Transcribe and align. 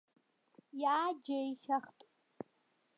Иааџьеишьахт. 0.81 1.99